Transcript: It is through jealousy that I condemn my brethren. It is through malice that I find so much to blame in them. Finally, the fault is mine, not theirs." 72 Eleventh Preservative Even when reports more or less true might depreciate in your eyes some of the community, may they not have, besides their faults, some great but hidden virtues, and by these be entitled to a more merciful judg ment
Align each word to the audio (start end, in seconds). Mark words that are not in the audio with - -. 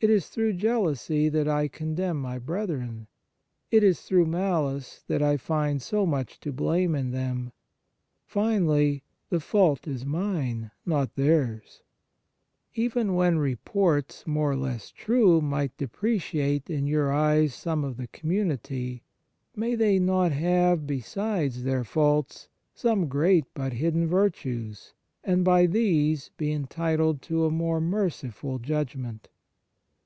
It 0.00 0.10
is 0.10 0.28
through 0.28 0.52
jealousy 0.52 1.28
that 1.28 1.48
I 1.48 1.66
condemn 1.66 2.20
my 2.22 2.38
brethren. 2.38 3.08
It 3.72 3.82
is 3.82 4.00
through 4.02 4.26
malice 4.26 5.02
that 5.08 5.20
I 5.20 5.36
find 5.36 5.82
so 5.82 6.06
much 6.06 6.38
to 6.38 6.52
blame 6.52 6.94
in 6.94 7.10
them. 7.10 7.50
Finally, 8.24 9.02
the 9.28 9.40
fault 9.40 9.88
is 9.88 10.06
mine, 10.06 10.70
not 10.86 11.16
theirs." 11.16 11.82
72 12.76 12.80
Eleventh 12.80 12.92
Preservative 12.92 12.92
Even 12.92 13.14
when 13.16 13.38
reports 13.40 14.24
more 14.24 14.52
or 14.52 14.56
less 14.56 14.92
true 14.92 15.40
might 15.40 15.76
depreciate 15.76 16.70
in 16.70 16.86
your 16.86 17.12
eyes 17.12 17.52
some 17.52 17.82
of 17.82 17.96
the 17.96 18.06
community, 18.06 19.02
may 19.56 19.74
they 19.74 19.98
not 19.98 20.30
have, 20.30 20.86
besides 20.86 21.64
their 21.64 21.82
faults, 21.82 22.48
some 22.72 23.08
great 23.08 23.46
but 23.52 23.72
hidden 23.72 24.06
virtues, 24.06 24.92
and 25.24 25.44
by 25.44 25.66
these 25.66 26.28
be 26.36 26.52
entitled 26.52 27.20
to 27.22 27.44
a 27.44 27.50
more 27.50 27.80
merciful 27.80 28.60
judg 28.60 28.94
ment 28.94 29.28